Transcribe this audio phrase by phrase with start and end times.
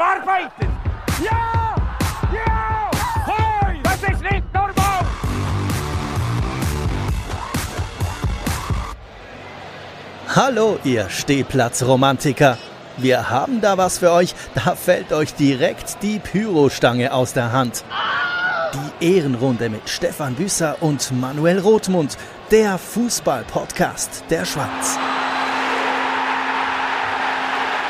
[0.00, 0.68] Arbeiten!
[1.22, 1.74] Ja!
[2.32, 2.90] Ja!
[3.26, 3.80] Hoi!
[3.82, 5.04] Das ist nicht normal!
[10.36, 12.58] Hallo, ihr Stehplatzromantiker.
[12.96, 17.84] Wir haben da was für euch, da fällt euch direkt die Pyrostange aus der Hand.
[19.00, 22.16] Die Ehrenrunde mit Stefan Büsser und Manuel Rothmund,
[22.52, 24.98] der Fußball-Podcast der Schweiz.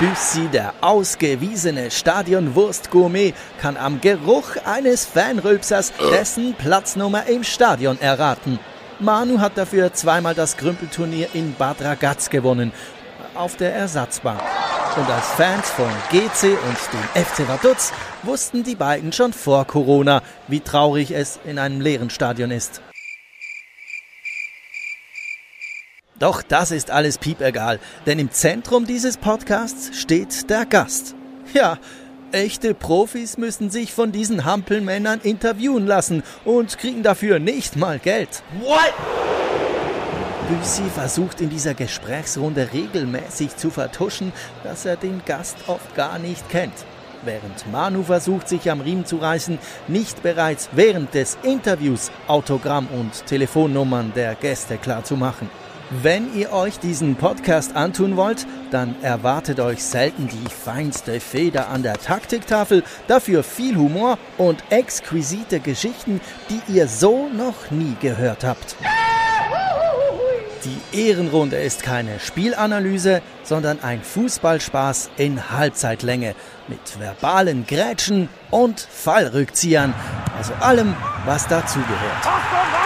[0.00, 8.58] Büssi, der ausgewiesene Stadionwurst-Gourmet, kann am Geruch eines Fanrülpsers dessen Platznummer im Stadion erraten.
[8.98, 12.72] Manu hat dafür zweimal das Grümpelturnier in Bad Ragaz gewonnen,
[13.36, 14.40] auf der Ersatzbank.
[14.96, 17.92] Und als Fans von GC und dem FC Vaduz
[18.24, 22.80] wussten die beiden schon vor Corona, wie traurig es in einem leeren Stadion ist.
[26.24, 31.14] Doch das ist alles piepegal, denn im Zentrum dieses Podcasts steht der Gast.
[31.52, 31.76] Ja,
[32.32, 38.42] echte Profis müssen sich von diesen Hampelmännern interviewen lassen und kriegen dafür nicht mal Geld.
[38.62, 38.94] What?
[40.48, 46.48] Büssi versucht in dieser Gesprächsrunde regelmäßig zu vertuschen, dass er den Gast oft gar nicht
[46.48, 46.86] kennt.
[47.22, 53.26] Während Manu versucht, sich am Riemen zu reißen, nicht bereits während des Interviews Autogramm und
[53.26, 55.50] Telefonnummern der Gäste klarzumachen.
[56.02, 61.82] Wenn ihr euch diesen Podcast antun wollt, dann erwartet euch selten die feinste Feder an
[61.82, 68.76] der Taktiktafel, dafür viel Humor und exquisite Geschichten, die ihr so noch nie gehört habt.
[70.64, 76.34] Die Ehrenrunde ist keine Spielanalyse, sondern ein Fußballspaß in Halbzeitlänge
[76.66, 79.94] mit verbalen Grätschen und Fallrückziehern,
[80.36, 82.83] also allem, was dazugehört.